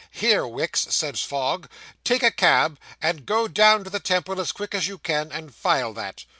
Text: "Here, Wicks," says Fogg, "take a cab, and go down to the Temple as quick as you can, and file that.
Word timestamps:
"Here, 0.09 0.47
Wicks," 0.47 0.81
says 0.89 1.21
Fogg, 1.21 1.67
"take 2.03 2.23
a 2.23 2.31
cab, 2.31 2.79
and 3.03 3.23
go 3.23 3.47
down 3.47 3.83
to 3.83 3.89
the 3.91 3.99
Temple 3.99 4.41
as 4.41 4.51
quick 4.51 4.73
as 4.73 4.87
you 4.87 4.97
can, 4.97 5.31
and 5.31 5.53
file 5.53 5.93
that. 5.93 6.25